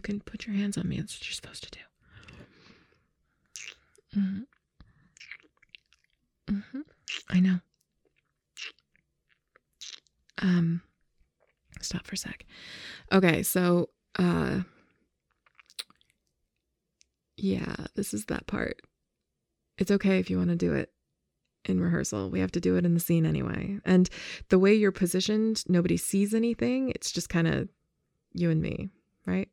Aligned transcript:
can 0.00 0.20
put 0.20 0.46
your 0.46 0.56
hands 0.56 0.78
on 0.78 0.88
me. 0.88 0.98
That's 0.98 1.16
what 1.18 1.26
you're 1.26 1.34
supposed 1.34 1.64
to 1.64 1.70
do. 1.70 1.80
hmm 4.14 4.40
hmm 6.48 6.80
I 7.28 7.40
know. 7.40 7.58
Um, 10.42 10.82
stop 11.80 12.06
for 12.06 12.14
a 12.14 12.18
sec. 12.18 12.44
Okay, 13.12 13.42
so 13.42 13.90
uh, 14.18 14.60
yeah, 17.36 17.74
this 17.94 18.14
is 18.14 18.26
that 18.26 18.46
part. 18.46 18.80
It's 19.78 19.90
okay 19.90 20.18
if 20.18 20.30
you 20.30 20.38
want 20.38 20.50
to 20.50 20.56
do 20.56 20.72
it 20.74 20.92
in 21.64 21.80
rehearsal. 21.80 22.30
We 22.30 22.40
have 22.40 22.52
to 22.52 22.60
do 22.60 22.76
it 22.76 22.84
in 22.84 22.94
the 22.94 23.00
scene 23.00 23.26
anyway. 23.26 23.78
And 23.84 24.08
the 24.48 24.58
way 24.58 24.74
you're 24.74 24.92
positioned, 24.92 25.64
nobody 25.68 25.96
sees 25.96 26.34
anything. 26.34 26.90
It's 26.90 27.10
just 27.10 27.28
kind 27.28 27.48
of 27.48 27.68
you 28.32 28.50
and 28.50 28.60
me, 28.60 28.90
right? 29.26 29.48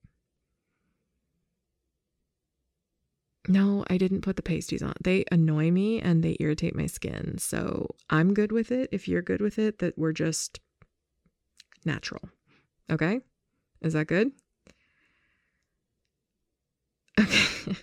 No, 3.52 3.84
I 3.90 3.98
didn't 3.98 4.22
put 4.22 4.38
the 4.38 4.42
pasties 4.42 4.82
on. 4.82 4.94
They 5.04 5.26
annoy 5.30 5.72
me 5.72 6.00
and 6.00 6.24
they 6.24 6.38
irritate 6.40 6.74
my 6.74 6.86
skin. 6.86 7.38
So 7.38 7.96
I'm 8.10 8.34
good 8.34 8.54
with 8.54 8.72
it. 8.72 8.88
If 8.94 9.10
you're 9.10 9.22
good 9.22 9.42
with 9.42 9.60
it, 9.60 9.80
that 9.80 9.98
we're 9.98 10.14
just 10.14 10.62
natural. 11.84 12.22
Okay? 12.90 13.20
Is 13.82 13.92
that 13.92 14.08
good? 14.08 14.32
Okay. 17.20 17.76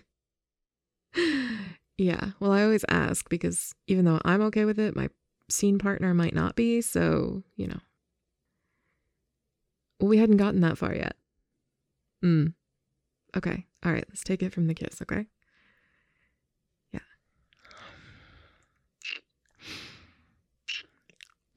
yeah. 1.99 2.31
Well, 2.41 2.53
I 2.53 2.63
always 2.63 2.85
ask 2.89 3.29
because 3.29 3.75
even 3.87 4.07
though 4.07 4.21
I'm 4.25 4.41
okay 4.43 4.65
with 4.65 4.79
it, 4.79 4.97
my 4.97 5.11
scene 5.51 5.79
partner 5.79 6.15
might 6.15 6.35
not 6.35 6.57
be. 6.57 6.81
So, 6.81 7.43
you 7.57 7.67
know. 7.67 7.81
Well, 10.01 10.09
we 10.09 10.17
hadn't 10.17 10.39
gotten 10.39 10.61
that 10.63 10.79
far 10.79 10.95
yet. 10.95 11.17
Hmm. 12.23 12.47
Okay. 13.37 13.67
All 13.85 13.93
right. 13.93 14.05
Let's 14.09 14.25
take 14.25 14.43
it 14.43 14.53
from 14.55 14.67
the 14.67 14.75
kiss, 14.75 15.03
okay? 15.03 15.27
Yeah. 16.93 17.01
Mm. 19.67 19.67
Mm. 19.67 21.48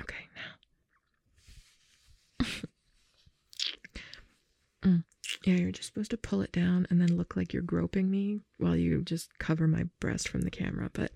Okay, 0.00 0.24
now. 0.36 0.52
mm. 4.82 5.04
Yeah, 5.46 5.54
you're 5.54 5.72
just 5.72 5.86
supposed 5.88 6.10
to 6.10 6.18
pull 6.18 6.42
it 6.42 6.52
down 6.52 6.86
and 6.90 7.00
then 7.00 7.16
look 7.16 7.34
like 7.34 7.52
you're 7.54 7.62
groping 7.62 8.10
me 8.10 8.40
while 8.58 8.76
you 8.76 9.00
just 9.02 9.38
cover 9.38 9.66
my 9.66 9.84
breast 9.98 10.28
from 10.28 10.42
the 10.42 10.50
camera. 10.50 10.90
But 10.92 11.12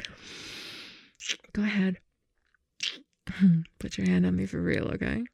go 1.52 1.62
ahead. 1.62 1.98
Put 3.78 3.98
your 3.98 4.06
hand 4.06 4.24
on 4.24 4.34
me 4.36 4.46
for 4.46 4.62
real, 4.62 4.86
okay? 4.94 5.24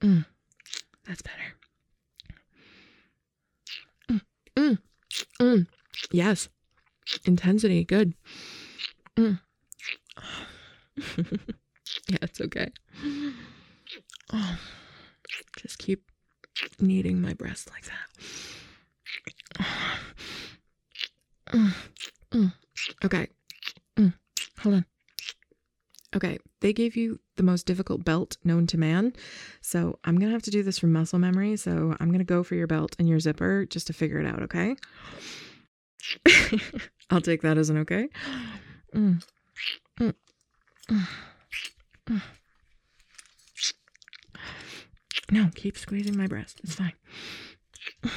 Mm, 0.00 0.24
that's 1.06 1.22
better. 1.22 1.54
Mm, 4.10 4.20
mm, 4.56 4.78
mm. 5.40 5.66
Yes. 6.12 6.48
Intensity. 7.24 7.84
Good. 7.84 8.14
Mm. 9.16 9.40
yeah, 12.08 12.18
it's 12.22 12.40
okay. 12.40 12.70
Oh, 14.32 14.58
just 15.58 15.78
keep 15.78 16.10
kneading 16.78 17.20
my 17.20 17.34
breast 17.34 17.70
like 17.70 17.84
that. 17.86 19.66
Mm, 21.52 21.74
mm. 22.30 22.52
Okay. 23.04 23.26
Mm. 23.96 24.14
Hold 24.60 24.74
on. 24.76 24.84
Okay, 26.14 26.38
they 26.60 26.72
gave 26.72 26.96
you 26.96 27.20
the 27.40 27.46
most 27.46 27.64
difficult 27.64 28.04
belt 28.04 28.36
known 28.44 28.66
to 28.66 28.76
man. 28.76 29.14
So 29.62 29.98
I'm 30.04 30.16
going 30.16 30.28
to 30.28 30.34
have 30.34 30.42
to 30.42 30.50
do 30.50 30.62
this 30.62 30.78
from 30.78 30.92
muscle 30.92 31.18
memory. 31.18 31.56
So 31.56 31.96
I'm 31.98 32.08
going 32.08 32.18
to 32.18 32.24
go 32.24 32.42
for 32.42 32.54
your 32.54 32.66
belt 32.66 32.94
and 32.98 33.08
your 33.08 33.18
zipper 33.18 33.64
just 33.64 33.86
to 33.86 33.94
figure 33.94 34.20
it 34.20 34.26
out, 34.26 34.42
okay? 34.42 34.76
I'll 37.10 37.22
take 37.22 37.40
that 37.40 37.56
as 37.56 37.70
an 37.70 37.78
okay. 37.78 38.10
Mm. 38.94 39.24
Mm. 39.98 40.14
Mm. 42.10 42.22
No, 45.30 45.48
keep 45.54 45.78
squeezing 45.78 46.18
my 46.18 46.26
breast. 46.26 46.60
It's 46.62 46.74
fine. 46.74 46.92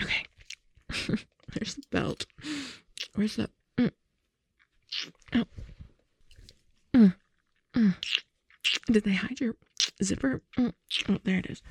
Okay. 0.00 0.26
There's 1.52 1.74
the 1.74 1.82
belt. 1.90 2.26
Where's 3.16 3.34
the. 3.34 3.50
Mm. 3.76 3.90
Oh. 5.34 5.44
Mm. 6.94 7.14
Mm. 7.74 7.77
Did 8.90 9.04
they 9.04 9.14
hide 9.14 9.40
your 9.40 9.54
zipper? 10.02 10.42
Mm. 10.58 10.72
Oh, 11.08 11.18
there 11.24 11.38
it 11.38 11.46
is. 11.46 11.62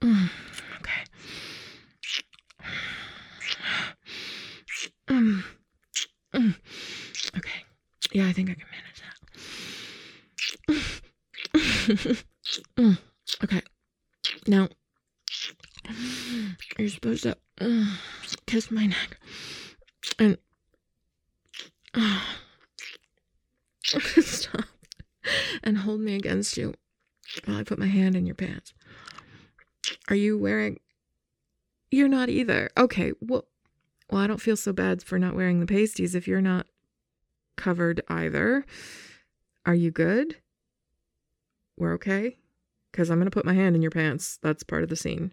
Mm. 0.00 0.30
Okay. 0.80 1.04
Mm. 5.08 6.54
Okay. 7.36 7.64
Yeah, 8.12 8.26
I 8.26 8.32
think 8.32 8.50
I 8.50 8.54
can 8.54 8.66
manage 8.70 9.02
that. 11.96 12.24
Okay. 13.44 13.62
Now, 14.46 14.68
you're 16.78 16.88
supposed 16.88 17.24
to 17.24 17.36
kiss 18.46 18.70
my 18.70 18.86
neck 18.86 19.18
and. 20.18 20.38
Stop. 24.22 24.64
And 25.62 25.78
hold 25.78 26.00
me 26.00 26.16
against 26.16 26.56
you 26.56 26.74
while 27.44 27.58
I 27.58 27.62
put 27.62 27.78
my 27.78 27.86
hand 27.86 28.16
in 28.16 28.26
your 28.26 28.34
pants. 28.34 28.72
Are 30.08 30.16
you 30.16 30.38
wearing. 30.38 30.80
You're 31.90 32.08
not 32.08 32.28
either. 32.28 32.70
Okay, 32.76 33.12
well, 33.20 33.44
well, 34.10 34.20
I 34.20 34.26
don't 34.26 34.40
feel 34.40 34.56
so 34.56 34.72
bad 34.72 35.02
for 35.02 35.18
not 35.18 35.34
wearing 35.36 35.60
the 35.60 35.66
pasties 35.66 36.14
if 36.14 36.26
you're 36.26 36.40
not 36.40 36.66
covered 37.56 38.00
either. 38.08 38.64
Are 39.64 39.74
you 39.74 39.90
good? 39.90 40.36
We're 41.76 41.94
okay? 41.94 42.38
Because 42.90 43.10
I'm 43.10 43.18
going 43.18 43.26
to 43.26 43.30
put 43.30 43.44
my 43.44 43.54
hand 43.54 43.76
in 43.76 43.82
your 43.82 43.90
pants. 43.90 44.38
That's 44.42 44.62
part 44.62 44.82
of 44.82 44.88
the 44.88 44.96
scene. 44.96 45.32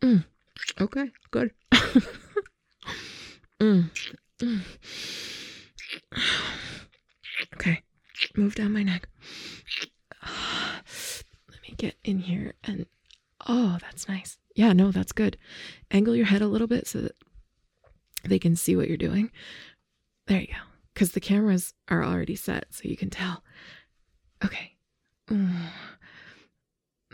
Mm. 0.00 0.24
Okay, 0.80 1.10
good. 1.30 1.52
mm. 3.60 3.90
Mm. 4.40 4.60
Okay, 7.54 7.82
move 8.36 8.54
down 8.54 8.72
my 8.72 8.82
neck. 8.82 9.08
Let 10.22 11.62
me 11.68 11.74
get 11.76 11.96
in 12.04 12.18
here 12.20 12.54
and. 12.64 12.86
Oh, 13.46 13.76
that's 13.80 14.08
nice. 14.08 14.38
Yeah, 14.54 14.72
no, 14.72 14.90
that's 14.90 15.12
good. 15.12 15.36
Angle 15.90 16.16
your 16.16 16.26
head 16.26 16.40
a 16.40 16.46
little 16.46 16.66
bit 16.66 16.86
so 16.86 17.00
that 17.02 17.16
they 18.24 18.38
can 18.38 18.56
see 18.56 18.74
what 18.74 18.88
you're 18.88 18.96
doing. 18.96 19.30
There 20.26 20.40
you 20.40 20.46
go. 20.46 20.52
Because 20.94 21.12
the 21.12 21.20
cameras 21.20 21.74
are 21.88 22.02
already 22.04 22.36
set, 22.36 22.66
so 22.70 22.82
you 22.84 22.96
can 22.96 23.10
tell. 23.10 23.42
Okay. 24.44 24.72
Mm. 25.28 25.66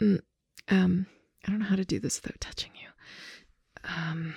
Mm. 0.00 0.20
Um, 0.68 1.06
I 1.46 1.50
don't 1.50 1.60
know 1.60 1.66
how 1.66 1.76
to 1.76 1.84
do 1.84 1.98
this 1.98 2.20
without 2.22 2.40
touching 2.40 2.70
you. 2.80 2.88
Um. 3.84 4.34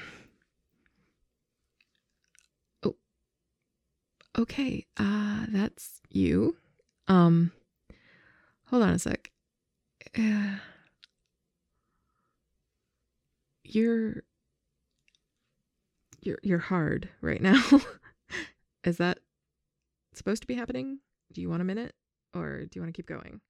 Oh. 2.84 2.96
Okay. 4.38 4.86
Uh, 4.98 5.46
that's 5.50 6.02
you. 6.10 6.56
Um. 7.08 7.52
Hold 8.68 8.84
on 8.84 8.90
a 8.90 9.00
sec. 9.00 9.32
Uh, 10.18 10.56
you're 13.64 14.24
you're 16.22 16.40
you're 16.44 16.60
hard 16.60 17.10
right 17.22 17.42
now. 17.42 17.62
Is 18.84 18.98
that 18.98 19.20
supposed 20.14 20.42
to 20.42 20.48
be 20.48 20.56
happening? 20.56 21.00
Do 21.32 21.42
you 21.42 21.50
want 21.50 21.62
a 21.62 21.66
minute 21.66 21.94
or 22.34 22.62
do 22.62 22.70
you 22.76 22.82
want 22.82 22.94
to 22.94 22.98
keep 22.98 23.08
going? 23.08 23.42